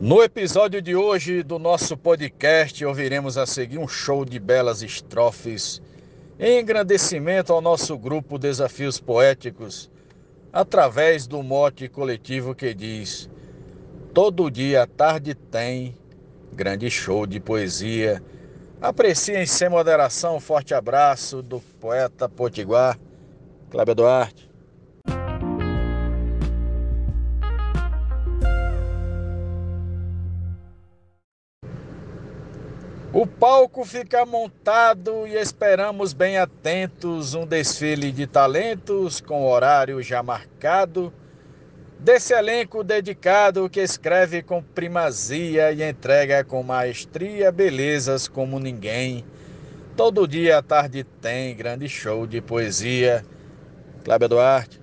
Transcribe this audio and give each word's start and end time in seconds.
No 0.00 0.22
episódio 0.22 0.80
de 0.80 0.96
hoje 0.96 1.42
do 1.42 1.58
nosso 1.58 1.94
podcast, 1.94 2.82
ouviremos 2.86 3.36
a 3.36 3.44
seguir 3.44 3.76
um 3.76 3.86
show 3.86 4.24
de 4.24 4.38
belas 4.38 4.80
estrofes 4.80 5.82
em 6.38 6.58
engrandecimento 6.58 7.52
ao 7.52 7.60
nosso 7.60 7.98
grupo 7.98 8.38
Desafios 8.38 8.98
Poéticos, 8.98 9.90
através 10.50 11.26
do 11.26 11.42
mote 11.42 11.86
coletivo 11.86 12.54
que 12.54 12.72
diz: 12.72 13.28
Todo 14.14 14.50
dia 14.50 14.84
à 14.84 14.86
tarde 14.86 15.34
tem 15.34 15.94
grande 16.50 16.90
show 16.90 17.26
de 17.26 17.38
poesia. 17.38 18.22
Apreciem 18.80 19.44
sem 19.44 19.68
moderação. 19.68 20.36
Um 20.36 20.40
forte 20.40 20.72
abraço 20.72 21.42
do 21.42 21.60
poeta 21.78 22.26
potiguar, 22.26 22.98
Cláudio 23.68 23.96
Duarte. 23.96 24.49
O 33.12 33.26
palco 33.26 33.84
fica 33.84 34.24
montado 34.24 35.26
e 35.26 35.34
esperamos 35.34 36.12
bem 36.12 36.38
atentos 36.38 37.34
um 37.34 37.44
desfile 37.44 38.12
de 38.12 38.24
talentos 38.24 39.20
com 39.20 39.50
horário 39.50 40.00
já 40.00 40.22
marcado. 40.22 41.12
Desse 41.98 42.32
elenco 42.32 42.84
dedicado 42.84 43.68
que 43.68 43.80
escreve 43.80 44.44
com 44.44 44.62
primazia 44.62 45.72
e 45.72 45.82
entrega 45.82 46.44
com 46.44 46.62
maestria 46.62 47.50
belezas 47.50 48.28
como 48.28 48.60
ninguém. 48.60 49.24
Todo 49.96 50.28
dia 50.28 50.58
à 50.58 50.62
tarde 50.62 51.02
tem 51.02 51.56
grande 51.56 51.88
show 51.88 52.28
de 52.28 52.40
poesia. 52.40 53.24
Cláudia 54.04 54.28
Duarte. 54.28 54.80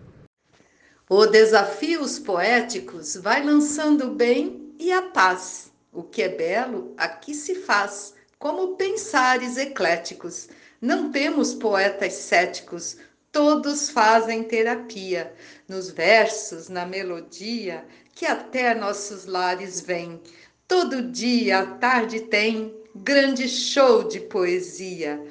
O 1.10 1.26
Desafios 1.28 2.20
Poéticos 2.20 3.16
vai 3.16 3.42
lançando 3.42 4.08
o 4.08 4.16
bem 4.16 4.74
e 4.78 4.92
a 4.92 5.02
paz. 5.02 5.72
O 5.94 6.04
que 6.04 6.22
é 6.22 6.30
belo 6.30 6.94
aqui 6.98 7.34
se 7.34 7.56
faz 7.56 8.17
como 8.40 8.76
pensares 8.76 9.58
ecléticos. 9.58 10.50
Não 10.80 11.12
temos 11.12 11.54
poetas 11.54 12.14
céticos, 12.14 12.98
todos 13.32 13.90
fazem 13.90 14.44
terapia, 14.44 15.34
nos 15.68 15.90
versos, 15.90 16.70
na 16.70 16.86
melodia, 16.86 17.84
que 18.14 18.26
até 18.26 18.76
nossos 18.76 19.26
lares 19.26 19.82
vem. 19.82 20.22
Todo 20.68 21.12
dia 21.12 21.60
à 21.60 21.66
tarde 21.66 22.22
tem 22.22 22.74
grande 22.96 23.48
show 23.48 24.04
de 24.04 24.20
poesia. 24.20 25.24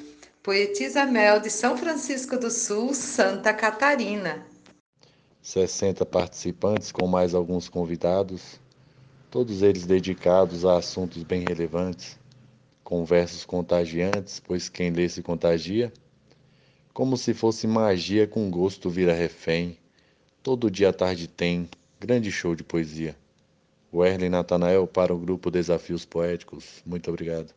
Poetisa 0.42 1.04
Mel 1.04 1.40
de 1.40 1.50
São 1.50 1.76
Francisco 1.76 2.38
do 2.38 2.50
Sul, 2.50 2.94
Santa 2.94 3.52
Catarina. 3.52 4.46
60 5.42 6.04
participantes 6.06 6.90
com 6.90 7.06
mais 7.06 7.34
alguns 7.34 7.68
convidados, 7.68 8.60
todos 9.30 9.62
eles 9.62 9.86
dedicados 9.86 10.64
a 10.64 10.78
assuntos 10.78 11.22
bem 11.22 11.44
relevantes 11.46 12.18
com 12.86 13.04
versos 13.04 13.44
contagiantes, 13.44 14.38
pois 14.38 14.68
quem 14.68 14.92
lê 14.92 15.08
se 15.08 15.20
contagia. 15.20 15.92
Como 16.94 17.16
se 17.16 17.34
fosse 17.34 17.66
magia 17.66 18.28
com 18.28 18.48
gosto 18.48 18.88
vira 18.88 19.12
refém. 19.12 19.76
Todo 20.40 20.70
dia 20.70 20.90
à 20.90 20.92
tarde 20.92 21.26
tem 21.26 21.68
grande 21.98 22.30
show 22.30 22.54
de 22.54 22.62
poesia. 22.62 23.16
Werley 23.92 24.28
Natanael 24.28 24.86
para 24.86 25.12
o 25.12 25.18
grupo 25.18 25.50
Desafios 25.50 26.04
Poéticos. 26.04 26.80
Muito 26.86 27.10
obrigado. 27.10 27.52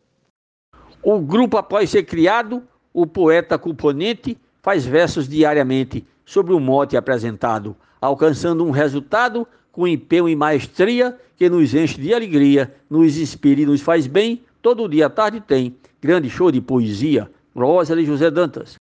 O 1.00 1.20
grupo, 1.20 1.56
após 1.56 1.90
ser 1.90 2.02
criado, 2.02 2.64
o 2.92 3.06
poeta 3.06 3.56
componente 3.56 4.36
faz 4.60 4.84
versos 4.84 5.28
diariamente 5.28 6.04
sobre 6.24 6.52
o 6.52 6.58
mote 6.58 6.96
apresentado, 6.96 7.76
alcançando 8.00 8.64
um 8.64 8.72
resultado 8.72 9.46
com 9.70 9.86
empenho 9.86 10.28
e 10.28 10.34
maestria 10.34 11.16
que 11.36 11.48
nos 11.48 11.72
enche 11.72 12.00
de 12.00 12.12
alegria, 12.12 12.74
nos 12.90 13.16
inspira 13.16 13.60
e 13.60 13.66
nos 13.66 13.80
faz 13.80 14.08
bem 14.08 14.42
Todo 14.62 14.88
dia 14.88 15.06
à 15.06 15.10
tarde 15.10 15.40
tem 15.40 15.78
grande 16.00 16.28
show 16.28 16.52
de 16.52 16.60
poesia. 16.60 17.30
Roseli 17.56 18.04
José 18.04 18.30
Dantas. 18.30 18.76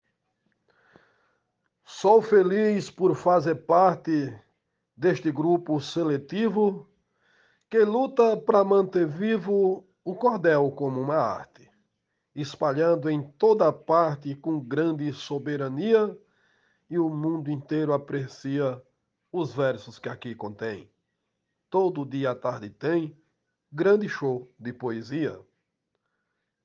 Sou 1.84 2.20
feliz 2.20 2.90
por 2.90 3.14
fazer 3.14 3.54
parte 3.54 4.36
deste 4.96 5.30
grupo 5.30 5.80
seletivo 5.80 6.88
que 7.70 7.78
luta 7.84 8.36
para 8.36 8.64
manter 8.64 9.06
vivo 9.06 9.86
o 10.04 10.14
cordel 10.14 10.70
como 10.72 11.00
uma 11.00 11.16
arte, 11.16 11.70
espalhando 12.34 13.08
em 13.08 13.22
toda 13.22 13.72
parte 13.72 14.34
com 14.34 14.58
grande 14.58 15.12
soberania 15.12 16.16
e 16.90 16.98
o 16.98 17.08
mundo 17.08 17.50
inteiro 17.50 17.92
aprecia 17.92 18.82
os 19.30 19.54
versos 19.54 19.98
que 19.98 20.08
aqui 20.08 20.34
contém. 20.34 20.90
Todo 21.70 22.06
dia 22.06 22.30
à 22.30 22.34
tarde 22.34 22.68
tem 22.70 23.16
grande 23.70 24.08
show 24.08 24.50
de 24.58 24.72
poesia. 24.72 25.38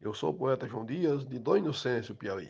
Eu 0.04 0.14
sou 0.14 0.32
o 0.32 0.34
poeta 0.34 0.68
João 0.68 0.86
Dias, 0.86 1.26
de 1.26 1.40
Dom 1.40 1.56
Inocêncio, 1.56 2.14
Piauí. 2.14 2.50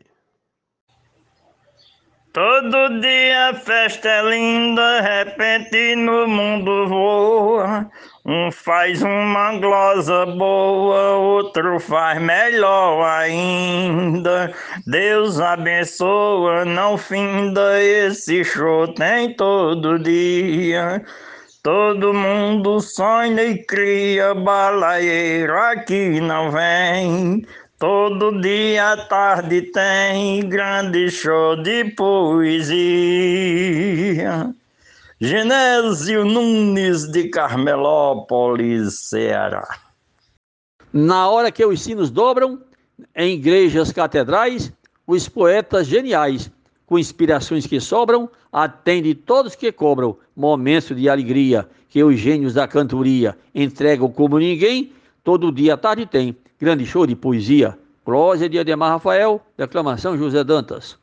Todo 2.34 3.00
dia 3.00 3.54
festa 3.64 4.10
é 4.10 4.24
linda, 4.24 5.02
repente 5.02 5.96
no 5.96 6.28
mundo 6.28 6.88
voa. 6.88 7.88
Um 8.26 8.52
faz 8.52 9.04
uma 9.04 9.60
glosa 9.60 10.26
boa, 10.26 11.12
outro 11.12 11.80
faz 11.80 12.20
melhor 12.20 13.06
ainda. 13.06 14.52
Deus 14.88 15.40
abençoa, 15.40 16.66
não 16.66 16.98
finda, 16.98 17.80
esse 17.80 18.44
show 18.44 18.92
tem 18.96 19.36
todo 19.36 20.00
dia. 20.00 21.06
Todo 21.64 22.14
mundo 22.14 22.80
sonha 22.82 23.42
e 23.46 23.58
cria 23.64 24.34
balaeiro 24.34 25.58
aqui 25.58 26.20
não 26.20 26.52
vem. 26.52 27.48
Todo 27.80 28.38
dia 28.42 28.92
à 28.92 28.98
tarde 29.06 29.62
tem 29.72 30.46
grande 30.50 31.10
show 31.10 31.56
de 31.56 31.86
poesia. 31.92 32.84
Genésio 35.22 36.26
Nunes 36.26 37.10
de 37.10 37.30
Carmelópolis, 37.30 39.08
Ceará. 39.08 39.66
Na 40.92 41.30
hora 41.30 41.50
que 41.50 41.66
os 41.66 41.82
sinos 41.82 42.12
dobram, 42.12 42.62
em 43.16 43.36
igrejas 43.36 43.90
catedrais, 43.94 44.70
os 45.08 45.30
poetas 45.30 45.88
geniais 45.88 46.52
com 46.94 47.00
inspirações 47.00 47.66
que 47.66 47.80
sobram, 47.80 48.30
atende 48.52 49.16
todos 49.16 49.56
que 49.56 49.72
cobram, 49.72 50.16
momentos 50.36 50.96
de 50.96 51.10
alegria, 51.10 51.68
que 51.90 52.04
os 52.04 52.20
gênios 52.20 52.54
da 52.54 52.68
cantoria 52.68 53.36
entregam 53.56 54.12
como 54.12 54.38
ninguém, 54.38 54.94
todo 55.24 55.52
dia 55.52 55.74
à 55.74 55.78
tarde 55.78 56.06
tem, 56.06 56.38
grande 56.60 56.86
show 56.86 57.08
de 57.08 57.16
poesia. 57.16 57.80
Prosa 58.06 58.48
de 58.48 58.60
Ademar 58.60 58.92
Rafael, 58.92 59.44
declamação 59.58 60.16
José 60.16 60.44
Dantas. 60.44 61.00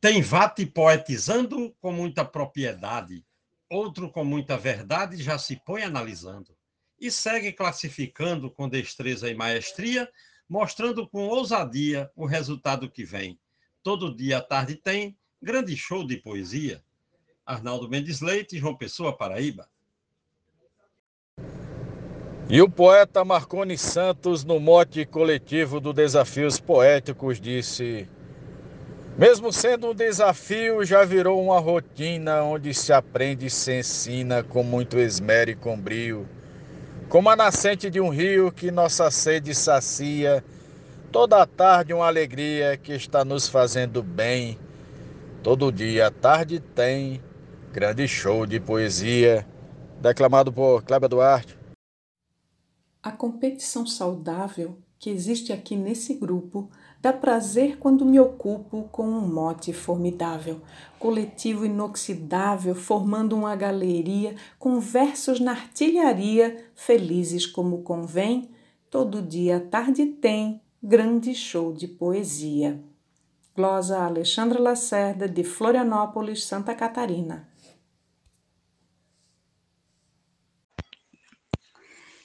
Tem 0.00 0.22
vate 0.22 0.64
poetizando 0.64 1.70
com 1.78 1.92
muita 1.92 2.24
propriedade, 2.24 3.22
outro 3.68 4.08
com 4.08 4.24
muita 4.24 4.56
verdade 4.56 5.22
já 5.22 5.36
se 5.36 5.60
põe 5.62 5.82
analisando. 5.82 6.56
E 6.98 7.10
segue 7.10 7.52
classificando 7.52 8.50
com 8.50 8.66
destreza 8.66 9.28
e 9.28 9.34
maestria, 9.34 10.08
mostrando 10.48 11.06
com 11.06 11.28
ousadia 11.28 12.10
o 12.16 12.24
resultado 12.24 12.90
que 12.90 13.04
vem 13.04 13.38
Todo 13.82 14.14
dia 14.14 14.38
à 14.38 14.40
tarde 14.40 14.76
tem 14.76 15.16
grande 15.42 15.76
show 15.76 16.06
de 16.06 16.16
poesia. 16.16 16.80
Arnaldo 17.44 17.88
Mendes 17.88 18.20
Leite, 18.20 18.56
João 18.56 18.76
Pessoa, 18.76 19.16
Paraíba. 19.16 19.68
E 22.48 22.62
o 22.62 22.70
poeta 22.70 23.24
Marconi 23.24 23.76
Santos, 23.76 24.44
no 24.44 24.60
mote 24.60 25.04
coletivo 25.04 25.80
do 25.80 25.92
Desafios 25.92 26.60
Poéticos, 26.60 27.40
disse: 27.40 28.08
Mesmo 29.18 29.52
sendo 29.52 29.90
um 29.90 29.94
desafio, 29.94 30.84
já 30.84 31.04
virou 31.04 31.42
uma 31.42 31.58
rotina 31.58 32.44
onde 32.44 32.72
se 32.72 32.92
aprende 32.92 33.46
e 33.46 33.50
se 33.50 33.80
ensina 33.80 34.44
com 34.44 34.62
muito 34.62 34.96
esmero 34.96 35.50
e 35.50 35.56
com 35.56 35.76
brio, 35.80 36.28
como 37.08 37.30
a 37.30 37.34
nascente 37.34 37.90
de 37.90 38.00
um 38.00 38.10
rio 38.10 38.52
que 38.52 38.70
nossa 38.70 39.10
sede 39.10 39.54
sacia 39.54 40.44
Toda 41.12 41.42
a 41.42 41.46
tarde 41.46 41.92
uma 41.92 42.06
alegria 42.06 42.74
que 42.78 42.92
está 42.92 43.22
nos 43.22 43.46
fazendo 43.46 44.02
bem. 44.02 44.58
Todo 45.42 45.70
dia 45.70 46.10
tarde 46.10 46.58
tem 46.58 47.22
grande 47.70 48.08
show 48.08 48.46
de 48.46 48.58
poesia, 48.58 49.46
declamado 50.00 50.50
por 50.50 50.82
Cléber 50.82 51.10
Duarte. 51.10 51.58
A 53.02 53.12
competição 53.12 53.84
saudável 53.86 54.78
que 54.98 55.10
existe 55.10 55.52
aqui 55.52 55.76
nesse 55.76 56.14
grupo 56.14 56.70
dá 56.98 57.12
prazer 57.12 57.76
quando 57.76 58.06
me 58.06 58.18
ocupo 58.18 58.84
com 58.90 59.04
um 59.04 59.20
mote 59.20 59.70
formidável, 59.74 60.62
coletivo 60.98 61.66
inoxidável, 61.66 62.74
formando 62.74 63.36
uma 63.36 63.54
galeria 63.54 64.34
com 64.58 64.80
versos 64.80 65.40
na 65.40 65.50
artilharia, 65.50 66.64
felizes 66.74 67.44
como 67.44 67.82
convém. 67.82 68.48
Todo 68.88 69.20
dia 69.20 69.60
tarde 69.60 70.06
tem 70.06 70.62
grande 70.82 71.32
show 71.32 71.72
de 71.72 71.86
poesia. 71.86 72.82
Glosa 73.54 74.02
Alexandra 74.02 74.60
Lacerda, 74.60 75.28
de 75.28 75.44
Florianópolis, 75.44 76.44
Santa 76.44 76.74
Catarina. 76.74 77.48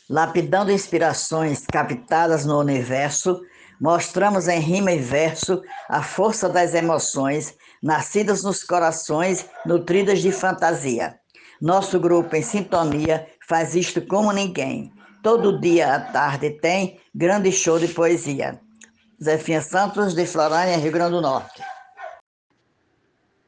Lapidando 0.10 0.72
inspirações 0.72 1.68
captadas 1.68 2.46
no 2.46 2.58
universo, 2.60 3.42
mostramos 3.80 4.48
em 4.48 4.60
rima 4.60 4.92
e 4.92 4.98
verso 4.98 5.62
a 5.88 6.02
força 6.02 6.50
das 6.50 6.74
emoções 6.74 7.56
nascidas 7.84 8.42
nos 8.42 8.64
corações 8.64 9.46
nutridas 9.66 10.20
de 10.20 10.32
fantasia. 10.32 11.20
Nosso 11.62 12.00
grupo 12.00 12.36
em 12.36 12.42
sintonia 12.42 13.28
faz 13.48 13.76
isto 13.76 14.02
como 14.08 14.32
ninguém. 14.32 14.97
Todo 15.24 15.60
dia 15.60 15.96
à 15.96 16.00
tarde 16.00 16.52
tem 16.52 17.00
grande 17.14 17.52
show 17.52 17.80
de 17.80 17.88
poesia. 17.88 18.60
Zefinha 19.22 19.62
Santos, 19.62 20.14
de 20.14 20.26
Florânia, 20.26 20.78
Rio 20.78 20.92
Grande 20.92 21.12
do 21.12 21.22
Norte. 21.22 21.62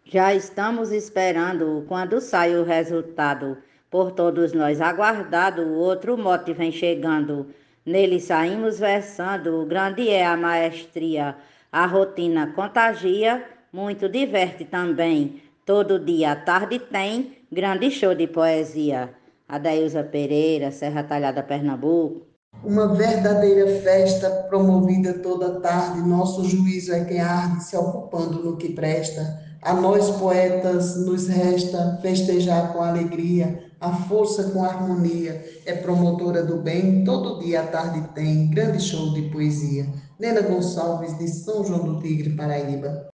Já 0.04 0.34
estamos 0.34 0.92
esperando 0.92 1.86
quando 1.88 2.20
sai 2.20 2.56
o 2.56 2.64
resultado. 2.64 3.58
Por 3.92 4.12
todos 4.12 4.54
nós 4.54 4.82
aguardado, 4.82 5.74
outro 5.74 6.18
mote 6.18 6.54
vem 6.54 6.72
chegando. 6.72 7.48
Nele 7.86 8.20
saímos 8.20 8.80
versando, 8.80 9.66
grande 9.66 10.10
é 10.10 10.26
a 10.26 10.36
maestria. 10.36 11.36
A 11.72 11.86
rotina 11.86 12.52
contagia, 12.54 13.48
muito 13.72 14.10
diverte 14.10 14.66
também. 14.66 15.44
Todo 15.66 16.00
dia 16.00 16.32
à 16.32 16.36
tarde 16.36 16.80
tem 16.80 17.38
grande 17.52 17.92
show 17.92 18.16
de 18.16 18.26
poesia. 18.26 19.14
Adailza 19.50 20.04
Pereira, 20.04 20.70
Serra 20.70 21.02
Talhada, 21.02 21.42
Pernambuco. 21.42 22.28
Uma 22.64 22.94
verdadeira 22.94 23.82
festa 23.82 24.30
promovida 24.48 25.14
toda 25.20 25.60
tarde, 25.60 26.08
nosso 26.08 26.48
juízo 26.48 26.94
é 26.94 27.04
quem 27.04 27.20
arde 27.20 27.64
se 27.64 27.76
ocupando 27.76 28.44
no 28.44 28.58
que 28.58 28.74
presta. 28.74 29.44
A 29.64 29.74
nós 29.74 30.12
poetas 30.12 30.98
nos 31.04 31.28
resta 31.28 31.98
festejar 32.00 32.72
com 32.74 32.84
alegria, 32.84 33.72
a 33.82 33.92
força 33.92 34.52
com 34.52 34.64
harmonia, 34.64 35.44
é 35.66 35.74
promotora 35.74 36.44
do 36.44 36.58
bem, 36.58 37.04
todo 37.04 37.40
dia 37.40 37.62
à 37.62 37.68
tarde 37.68 38.08
tem 38.14 38.52
grande 38.52 38.80
show 38.80 39.14
de 39.14 39.24
poesia. 39.32 39.88
Nena 40.20 40.42
Gonçalves, 40.42 41.18
de 41.18 41.28
São 41.28 41.66
João 41.66 41.86
do 41.86 42.00
Tigre, 42.02 42.36
Paraíba. 42.36 43.10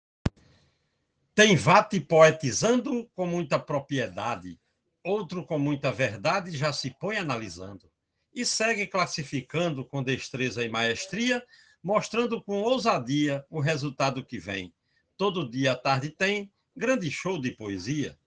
Tem 1.36 1.56
vate 1.56 2.00
poetizando 2.00 3.08
com 3.16 3.26
muita 3.28 3.60
propriedade, 3.60 4.58
outro 5.04 5.46
com 5.46 5.60
muita 5.60 5.92
verdade 5.92 6.56
já 6.56 6.72
se 6.72 6.92
põe 7.00 7.18
analisando 7.18 7.92
e 8.34 8.46
segue 8.46 8.88
classificando 8.88 9.86
com 9.86 10.02
destreza 10.02 10.64
e 10.64 10.70
maestria, 10.70 11.44
mostrando 11.84 12.42
com 12.42 12.62
ousadia 12.62 13.46
o 13.50 13.60
resultado 13.60 14.26
que 14.26 14.40
vem. 14.40 14.74
Todo 15.18 15.50
dia 15.50 15.74
à 15.74 15.76
tarde 15.76 16.10
tem 16.10 16.52
grande 16.76 17.12
show 17.12 17.40
de 17.40 17.52
poesia. 17.52 18.18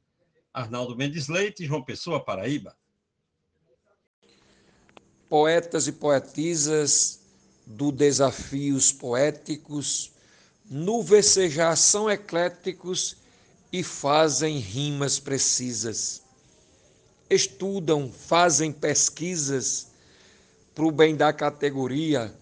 Arnaldo 0.53 0.97
Mendes 0.97 1.29
Leite, 1.29 1.67
João 1.67 1.83
Pessoa, 1.83 2.25
Paraíba. 2.25 2.77
Poetas 5.29 5.89
e 5.89 5.93
poetisas 5.93 7.21
do 7.67 7.91
Desafios 7.91 8.93
Poéticos, 8.93 10.13
no 10.71 11.03
vecejar 11.03 11.77
são 11.77 12.09
ecléticos 12.09 13.17
e 13.73 13.83
fazem 13.83 14.59
rimas 14.59 15.19
precisas. 15.19 16.26
Estudam, 17.29 18.11
fazem 18.11 18.71
pesquisas 18.71 19.89
para 20.75 20.85
o 20.85 20.93
bem 20.93 21.17
da 21.17 21.33
categoria 21.33 22.35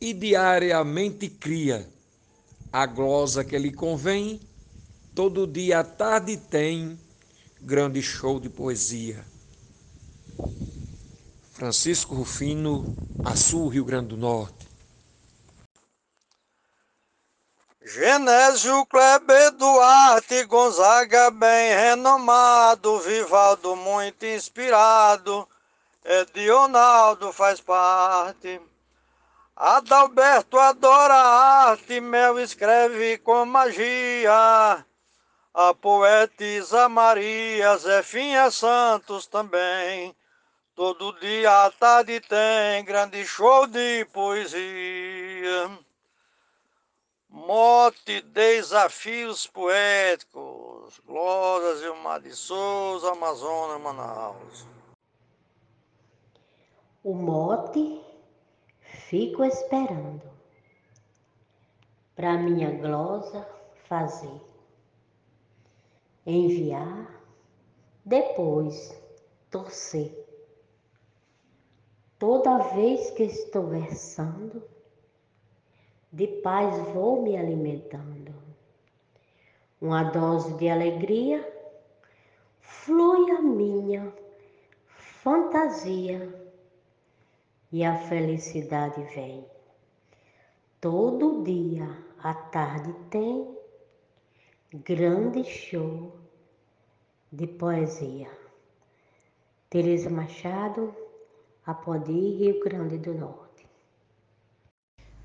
e 0.00 0.12
diariamente 0.12 1.28
cria 1.28 1.88
a 2.72 2.86
glosa 2.86 3.44
que 3.44 3.58
lhe 3.58 3.72
convém. 3.72 4.40
Todo 5.14 5.46
dia 5.46 5.80
à 5.80 5.84
tarde 5.84 6.36
tem 6.36 6.98
grande 7.60 8.00
show 8.00 8.38
de 8.38 8.48
poesia. 8.48 9.26
Francisco 11.52 12.14
Rufino, 12.14 12.86
Açu, 13.22 13.68
Rio 13.68 13.84
Grande 13.84 14.08
do 14.08 14.16
Norte. 14.16 14.69
Genésio 17.82 18.84
Kleber 18.84 19.52
Duarte 19.52 20.44
Gonzaga, 20.44 21.30
bem 21.30 21.74
renomado, 21.74 22.98
Vivaldo 22.98 23.74
muito 23.74 24.26
inspirado, 24.26 25.48
Edionaldo 26.04 27.32
faz 27.32 27.58
parte. 27.58 28.60
Adalberto 29.56 30.58
adora 30.58 31.14
arte, 31.14 32.02
Mel 32.02 32.38
escreve 32.38 33.16
com 33.16 33.46
magia. 33.46 34.84
A 35.54 35.74
poetisa 35.80 36.86
Maria, 36.86 37.78
Zefinha 37.78 38.50
Santos 38.50 39.26
também. 39.26 40.14
Todo 40.74 41.18
dia 41.18 41.64
à 41.64 41.70
tarde 41.70 42.20
tem 42.20 42.84
grande 42.84 43.24
show 43.26 43.66
de 43.66 44.04
poesia. 44.12 45.70
Mote 47.52 48.22
Desafios 48.22 49.44
Poéticos. 49.48 51.00
Glórias 51.04 51.82
Ilmar 51.82 52.20
de 52.20 52.32
Souza, 52.32 53.10
Amazonas, 53.10 53.80
Manaus. 53.80 54.68
O 57.02 57.12
mote 57.12 58.00
fico 59.08 59.42
esperando 59.42 60.22
para 62.14 62.38
minha 62.38 62.70
glosa 62.70 63.44
fazer, 63.88 64.40
enviar, 66.24 67.20
depois 68.04 68.96
torcer. 69.50 70.24
Toda 72.16 72.58
vez 72.76 73.10
que 73.10 73.24
estou 73.24 73.66
versando, 73.66 74.62
de 76.12 76.26
paz 76.26 76.76
vou 76.92 77.22
me 77.22 77.36
alimentando. 77.36 78.34
Uma 79.80 80.04
dose 80.04 80.54
de 80.54 80.68
alegria 80.68 81.46
flui 82.60 83.30
a 83.30 83.40
minha 83.40 84.12
fantasia 84.86 86.32
e 87.72 87.84
a 87.84 87.96
felicidade 87.96 89.02
vem. 89.14 89.46
Todo 90.80 91.42
dia 91.44 91.86
à 92.18 92.34
tarde 92.34 92.92
tem 93.10 93.56
grande 94.74 95.44
show 95.44 96.12
de 97.32 97.46
poesia. 97.46 98.30
Tereza 99.68 100.10
Machado, 100.10 100.94
Apodi, 101.64 102.12
Rio 102.12 102.60
Grande 102.60 102.98
do 102.98 103.14
Norte. 103.14 103.49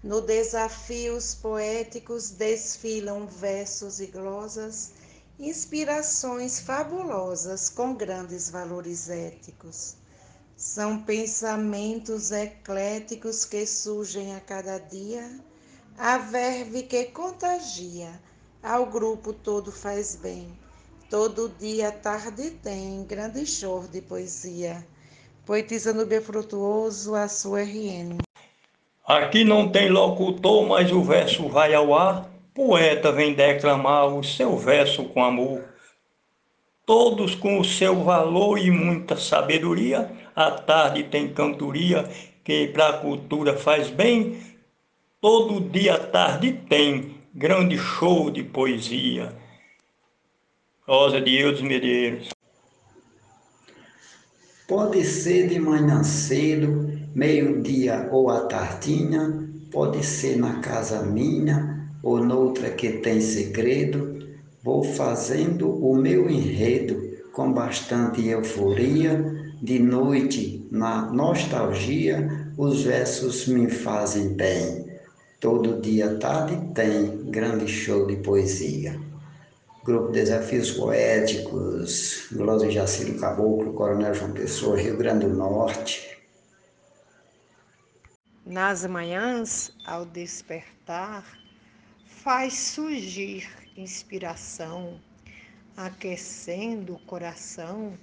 No 0.05 0.21
Desafios 0.21 1.33
Poéticos 1.33 2.29
desfilam 2.29 3.25
versos 3.25 4.00
e 4.00 4.05
glosas, 4.05 4.91
inspirações 5.39 6.59
fabulosas 6.59 7.71
com 7.71 7.95
grandes 7.95 8.47
valores 8.51 9.09
éticos. 9.09 9.95
São 10.55 11.01
pensamentos 11.01 12.31
ecléticos 12.31 13.45
que 13.45 13.65
surgem 13.65 14.35
a 14.35 14.39
cada 14.39 14.77
dia, 14.77 15.27
a 15.97 16.19
verve 16.19 16.83
que 16.83 17.05
contagia, 17.05 18.21
ao 18.62 18.85
grupo 18.85 19.33
todo 19.33 19.71
faz 19.71 20.15
bem. 20.15 20.55
Todo 21.09 21.50
dia, 21.50 21.91
tarde 21.91 22.51
tem 22.51 23.03
grande 23.05 23.43
show 23.43 23.88
de 23.88 24.03
poesia. 24.03 24.88
Poetisa 25.47 25.91
Nubia 25.91 26.21
Frutuoso, 26.21 27.15
a 27.15 27.27
sua 27.27 27.63
RN. 27.63 28.25
Aqui 29.07 29.43
não 29.43 29.69
tem 29.69 29.89
locutor, 29.89 30.67
mas 30.67 30.91
o 30.91 31.01
verso 31.01 31.47
vai 31.47 31.74
ao 31.74 31.93
ar. 31.93 32.29
Poeta 32.53 33.12
vem 33.12 33.33
declamar 33.33 34.07
o 34.07 34.24
seu 34.24 34.57
verso 34.57 35.03
com 35.05 35.24
amor 35.24 35.75
todos 36.85 37.33
com 37.33 37.59
o 37.59 37.65
seu 37.65 38.03
valor 38.03 38.57
e 38.57 38.69
muita 38.69 39.17
sabedoria. 39.17 40.12
À 40.35 40.51
tarde 40.51 41.03
tem 41.03 41.33
cantoria, 41.33 42.07
que 42.43 42.67
para 42.67 42.89
a 42.89 42.97
cultura 42.97 43.57
faz 43.57 43.89
bem. 43.89 44.39
Todo 45.19 45.59
dia 45.69 45.95
à 45.95 46.00
tarde 46.00 46.53
tem 46.69 47.15
grande 47.33 47.77
show 47.77 48.29
de 48.29 48.43
poesia. 48.43 49.33
Rosa 50.88 51.19
de 51.19 51.35
Eudes 51.35 51.62
Medeiros. 51.62 52.29
Pode 54.67 55.03
ser 55.03 55.47
de 55.47 55.59
manhã 55.59 56.03
cedo, 56.03 56.91
meio-dia 57.15 58.10
ou 58.12 58.29
à 58.29 58.41
tardinha, 58.41 59.50
pode 59.72 60.05
ser 60.05 60.38
na 60.38 60.60
casa 60.60 61.01
minha 61.01 61.89
ou 62.03 62.24
noutra 62.24 62.69
que 62.69 62.89
tem 63.00 63.19
segredo 63.22 64.15
Vou 64.65 64.84
fazendo 64.84 65.69
o 65.69 65.95
meu 65.95 66.27
enredo 66.27 67.00
com 67.31 67.53
bastante 67.53 68.27
euforia, 68.27 69.24
de 69.62 69.77
noite, 69.77 70.67
na 70.72 71.05
nostalgia, 71.13 72.51
os 72.57 72.81
versos 72.81 73.45
me 73.45 73.69
fazem 73.69 74.29
bem. 74.29 74.88
Todo 75.39 75.79
dia 75.79 76.17
tarde 76.17 76.60
tem 76.74 77.29
grande 77.29 77.67
show 77.67 78.07
de 78.07 78.15
poesia. 78.15 79.00
Grupo 79.84 80.12
Desafios 80.12 80.72
Poéticos, 80.72 82.25
Glória 82.31 82.72
Jaciro 82.72 83.19
Caboclo, 83.19 83.74
Coronel 83.74 84.15
João 84.15 84.31
Pessoa, 84.31 84.79
Rio 84.79 84.98
Grande 84.98 85.27
do 85.27 85.36
Norte. 85.36 86.14
Nas 88.48 88.86
manhãs, 88.86 89.75
ao 89.84 90.06
despertar, 90.06 91.25
faz 92.06 92.54
surgir 92.54 93.50
inspiração, 93.75 95.02
aquecendo 95.75 96.94
o 96.94 97.00
coração, 97.00 97.98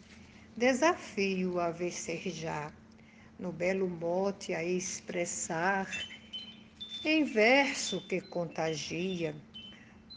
desafio 0.56 1.60
a 1.60 1.72
já 2.26 2.72
no 3.38 3.52
belo 3.52 3.88
mote 3.88 4.52
a 4.52 4.64
expressar, 4.64 5.88
em 7.04 7.22
verso 7.22 8.00
que 8.08 8.20
contagia, 8.20 9.36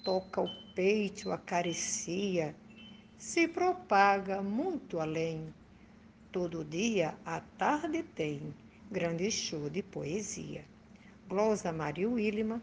toca 0.03 0.41
o 0.41 0.49
peito, 0.73 1.31
acaricia, 1.31 2.55
se 3.15 3.47
propaga 3.47 4.41
muito 4.41 4.99
além. 4.99 5.53
Todo 6.31 6.65
dia 6.65 7.13
à 7.23 7.41
tarde 7.41 8.01
tem 8.01 8.64
grande 8.95 9.29
show 9.29 9.69
de 9.69 9.83
poesia. 9.83 10.61
Glosa 11.27 11.73
Maria 11.73 12.07
Willima, 12.07 12.61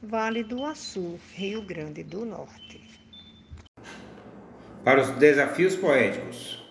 Vale 0.00 0.44
do 0.44 0.64
Açu, 0.64 1.18
Rio 1.34 1.62
Grande 1.62 2.04
do 2.04 2.24
Norte. 2.24 2.80
Para 4.84 5.00
os 5.00 5.10
desafios 5.10 5.74
poéticos. 5.74 6.64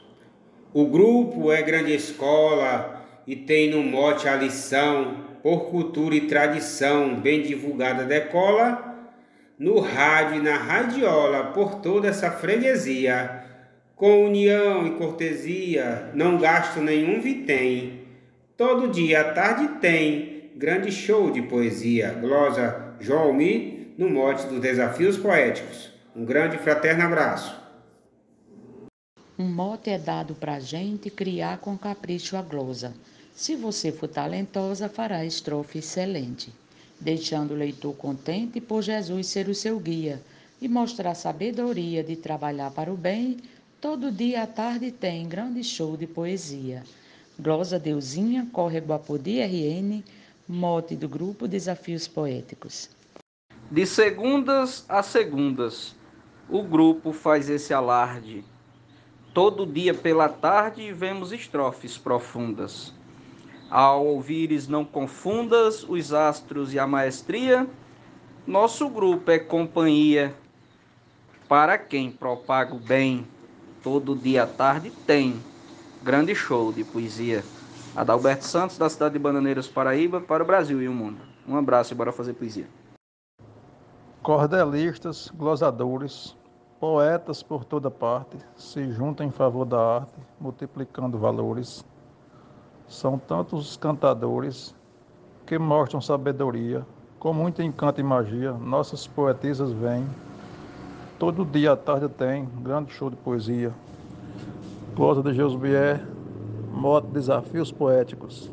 O 0.73 0.85
grupo 0.85 1.51
é 1.51 1.61
grande 1.61 1.93
escola 1.93 3.05
e 3.27 3.35
tem 3.35 3.69
no 3.69 3.83
mote 3.83 4.29
a 4.29 4.37
lição, 4.37 5.17
por 5.43 5.65
cultura 5.69 6.15
e 6.15 6.21
tradição, 6.21 7.19
bem 7.19 7.41
divulgada 7.41 8.05
decola, 8.05 9.11
no 9.59 9.81
rádio 9.81 10.37
e 10.37 10.41
na 10.41 10.55
radiola, 10.55 11.51
por 11.51 11.81
toda 11.81 12.07
essa 12.07 12.31
freguesia. 12.31 13.43
Com 13.97 14.23
união 14.23 14.87
e 14.87 14.91
cortesia, 14.91 16.09
não 16.13 16.37
gasto 16.37 16.79
nenhum 16.79 17.19
vitém 17.19 18.02
Todo 18.65 18.87
dia 18.87 19.19
à 19.19 19.33
tarde 19.33 19.67
tem 19.81 20.49
grande 20.55 20.89
show 20.89 21.29
de 21.29 21.41
poesia. 21.41 22.13
Glosa 22.13 22.95
Joalmi, 22.97 23.93
no 23.97 24.09
mote 24.09 24.47
dos 24.47 24.61
desafios 24.61 25.17
poéticos. 25.17 25.91
Um 26.15 26.23
grande 26.23 26.57
fraterno 26.57 27.03
abraço. 27.03 27.53
Um 29.37 29.49
mote 29.49 29.89
é 29.89 29.97
dado 29.97 30.33
para 30.33 30.61
gente 30.61 31.09
criar 31.09 31.57
com 31.57 31.77
capricho 31.77 32.37
a 32.37 32.41
glosa. 32.41 32.93
Se 33.35 33.53
você 33.57 33.91
for 33.91 34.07
talentosa, 34.07 34.87
fará 34.87 35.25
estrofe 35.25 35.79
excelente, 35.79 36.49
deixando 37.01 37.51
o 37.51 37.57
leitor 37.57 37.93
contente 37.97 38.61
por 38.61 38.81
Jesus 38.81 39.27
ser 39.27 39.49
o 39.49 39.53
seu 39.53 39.77
guia 39.77 40.21
e 40.61 40.69
mostrar 40.69 41.15
sabedoria 41.15 42.01
de 42.01 42.15
trabalhar 42.15 42.71
para 42.71 42.89
o 42.89 42.95
bem. 42.95 43.35
Todo 43.81 44.09
dia 44.09 44.43
à 44.43 44.47
tarde 44.47 44.89
tem 44.89 45.27
grande 45.27 45.61
show 45.65 45.97
de 45.97 46.07
poesia. 46.07 46.81
Glosa 47.39 47.79
Deusinha, 47.79 48.47
Córrego 48.51 48.93
Apodi 48.93 49.41
RN, 49.41 50.03
mote 50.47 50.95
do 50.95 51.09
grupo 51.09 51.47
Desafios 51.47 52.07
Poéticos. 52.07 52.89
De 53.71 53.87
segundas 53.87 54.85
a 54.87 55.01
segundas, 55.01 55.95
o 56.47 56.61
grupo 56.61 57.11
faz 57.11 57.49
esse 57.49 57.73
alarde. 57.73 58.43
Todo 59.33 59.65
dia 59.65 59.95
pela 59.95 60.29
tarde 60.29 60.93
vemos 60.93 61.31
estrofes 61.31 61.97
profundas. 61.97 62.93
Ao 63.67 64.05
ouvires 64.05 64.67
não 64.67 64.85
confundas 64.85 65.83
os 65.83 66.13
astros 66.13 66.71
e 66.71 66.77
a 66.77 66.85
maestria, 66.85 67.67
nosso 68.45 68.87
grupo 68.87 69.31
é 69.31 69.39
companhia 69.39 70.35
para 71.49 71.79
quem 71.79 72.11
propaga 72.11 72.75
o 72.75 72.79
bem. 72.79 73.25
Todo 73.81 74.15
dia 74.15 74.43
à 74.43 74.47
tarde 74.47 74.91
tem 75.07 75.41
grande 76.03 76.35
show 76.35 76.73
de 76.73 76.83
poesia. 76.83 77.43
Adalberto 77.95 78.43
Santos, 78.43 78.77
da 78.77 78.89
cidade 78.89 79.13
de 79.13 79.19
Bananeiras, 79.19 79.69
Paraíba, 79.69 80.19
para 80.19 80.43
o 80.43 80.45
Brasil 80.45 80.81
e 80.81 80.87
o 80.87 80.93
mundo. 80.93 81.17
Um 81.47 81.55
abraço 81.55 81.93
e 81.93 81.95
bora 81.95 82.11
fazer 82.11 82.33
poesia. 82.33 82.67
Cordelistas, 84.21 85.31
glosadores, 85.33 86.35
poetas 86.77 87.41
por 87.41 87.63
toda 87.63 87.89
parte 87.89 88.37
se 88.57 88.91
juntam 88.91 89.25
em 89.25 89.31
favor 89.31 89.63
da 89.63 89.79
arte, 89.79 90.19
multiplicando 90.39 91.17
valores. 91.17 91.85
São 92.85 93.17
tantos 93.17 93.69
os 93.69 93.77
cantadores 93.77 94.75
que 95.45 95.57
mostram 95.57 96.01
sabedoria, 96.01 96.85
com 97.17 97.33
muito 97.33 97.61
encanto 97.61 98.01
e 98.01 98.03
magia. 98.03 98.51
Nossas 98.51 99.07
poetisas 99.07 99.71
vêm. 99.71 100.05
Todo 101.17 101.45
dia 101.45 101.71
à 101.71 101.77
tarde 101.77 102.09
tem 102.09 102.45
grande 102.61 102.91
show 102.91 103.09
de 103.09 103.15
poesia. 103.15 103.71
Closa 104.95 105.23
de 105.23 105.33
Josbier, 105.33 106.05
moto 106.71 107.07
Desafios 107.07 107.71
Poéticos. 107.71 108.51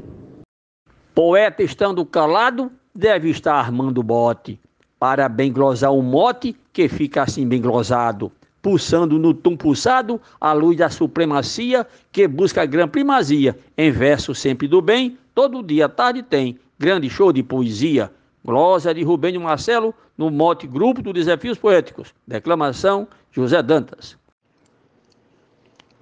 Poeta 1.14 1.62
estando 1.62 2.04
calado, 2.06 2.72
deve 2.94 3.28
estar 3.28 3.56
armando 3.56 4.02
bote, 4.02 4.58
para 4.98 5.28
bem 5.28 5.52
glosar 5.52 5.92
um 5.92 6.00
mote 6.00 6.56
que 6.72 6.88
fica 6.88 7.24
assim 7.24 7.46
bem 7.46 7.60
glosado, 7.60 8.32
pulsando 8.62 9.18
no 9.18 9.34
tum 9.34 9.54
pulsado 9.54 10.18
a 10.40 10.54
luz 10.54 10.78
da 10.78 10.88
supremacia 10.88 11.86
que 12.10 12.26
busca 12.26 12.62
a 12.62 12.66
gran 12.66 12.88
primazia, 12.88 13.58
em 13.76 13.90
verso 13.90 14.34
sempre 14.34 14.66
do 14.66 14.80
bem, 14.80 15.18
todo 15.34 15.62
dia 15.62 15.90
tarde 15.90 16.22
tem 16.22 16.58
grande 16.78 17.10
show 17.10 17.34
de 17.34 17.42
poesia. 17.42 18.10
Glosa 18.42 18.94
de 18.94 19.02
Rubênio 19.02 19.42
Marcelo, 19.42 19.94
no 20.16 20.30
mote 20.30 20.66
Grupo 20.66 21.02
dos 21.02 21.12
Desafios 21.12 21.58
Poéticos. 21.58 22.14
Declamação 22.26 23.06
José 23.30 23.62
Dantas. 23.62 24.16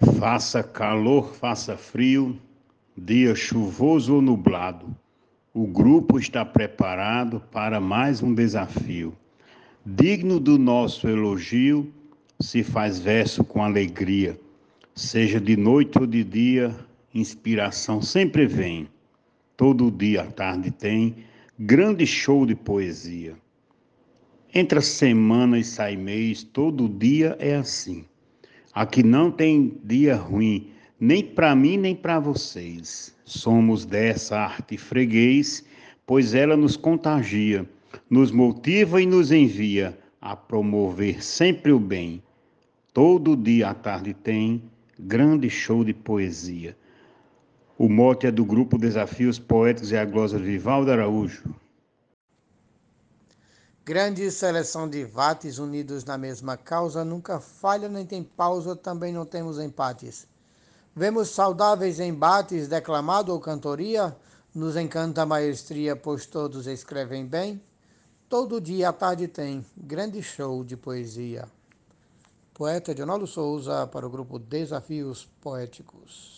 Faça 0.00 0.62
calor, 0.62 1.34
faça 1.34 1.76
frio, 1.76 2.38
dia 2.96 3.34
chuvoso 3.34 4.14
ou 4.14 4.22
nublado, 4.22 4.96
o 5.52 5.66
grupo 5.66 6.20
está 6.20 6.44
preparado 6.44 7.42
para 7.50 7.80
mais 7.80 8.22
um 8.22 8.32
desafio. 8.32 9.12
Digno 9.84 10.38
do 10.38 10.56
nosso 10.56 11.08
elogio, 11.08 11.92
se 12.38 12.62
faz 12.62 13.00
verso 13.00 13.42
com 13.42 13.60
alegria, 13.60 14.38
seja 14.94 15.40
de 15.40 15.56
noite 15.56 15.98
ou 15.98 16.06
de 16.06 16.22
dia, 16.22 16.72
inspiração 17.12 18.00
sempre 18.00 18.46
vem. 18.46 18.88
Todo 19.56 19.90
dia 19.90 20.22
à 20.22 20.26
tarde 20.26 20.70
tem 20.70 21.16
grande 21.58 22.06
show 22.06 22.46
de 22.46 22.54
poesia. 22.54 23.34
Entre 24.54 24.78
a 24.78 24.82
semana 24.82 25.58
e 25.58 25.64
sai 25.64 25.96
mês, 25.96 26.44
todo 26.44 26.88
dia 26.88 27.36
é 27.40 27.56
assim. 27.56 28.04
Aqui 28.78 29.02
não 29.02 29.28
tem 29.28 29.76
dia 29.82 30.14
ruim, 30.14 30.70
nem 31.00 31.24
para 31.24 31.52
mim 31.52 31.76
nem 31.76 31.96
para 31.96 32.20
vocês. 32.20 33.12
Somos 33.24 33.84
dessa 33.84 34.38
arte 34.38 34.76
freguês, 34.76 35.64
pois 36.06 36.32
ela 36.32 36.56
nos 36.56 36.76
contagia, 36.76 37.68
nos 38.08 38.30
motiva 38.30 39.02
e 39.02 39.04
nos 39.04 39.32
envia 39.32 39.98
a 40.20 40.36
promover 40.36 41.24
sempre 41.24 41.72
o 41.72 41.80
bem. 41.80 42.22
Todo 42.94 43.36
dia 43.36 43.70
à 43.70 43.74
tarde 43.74 44.14
tem 44.14 44.62
grande 44.96 45.50
show 45.50 45.82
de 45.82 45.92
poesia. 45.92 46.76
O 47.76 47.88
mote 47.88 48.28
é 48.28 48.30
do 48.30 48.44
grupo 48.44 48.78
Desafios 48.78 49.40
Poéticos 49.40 49.90
e 49.90 49.96
a 49.96 50.04
glosa 50.04 50.38
Vivaldo 50.38 50.92
Araújo. 50.92 51.52
Grande 53.88 54.30
seleção 54.30 54.86
de 54.86 55.02
vates 55.02 55.56
unidos 55.56 56.04
na 56.04 56.18
mesma 56.18 56.58
causa, 56.58 57.06
nunca 57.06 57.40
falha 57.40 57.88
nem 57.88 58.04
tem 58.04 58.22
pausa, 58.22 58.76
também 58.76 59.14
não 59.14 59.24
temos 59.24 59.58
empates. 59.58 60.28
Vemos 60.94 61.30
saudáveis 61.30 61.98
embates, 61.98 62.68
declamado 62.68 63.32
ou 63.32 63.40
cantoria, 63.40 64.14
nos 64.54 64.76
encanta 64.76 65.22
a 65.22 65.26
maestria, 65.26 65.96
pois 65.96 66.26
todos 66.26 66.66
escrevem 66.66 67.24
bem. 67.24 67.62
Todo 68.28 68.60
dia 68.60 68.90
à 68.90 68.92
tarde 68.92 69.26
tem 69.26 69.64
grande 69.74 70.22
show 70.22 70.62
de 70.62 70.76
poesia. 70.76 71.48
Poeta 72.52 72.94
Dionaldo 72.94 73.26
Souza 73.26 73.86
para 73.86 74.06
o 74.06 74.10
grupo 74.10 74.38
Desafios 74.38 75.26
Poéticos. 75.40 76.36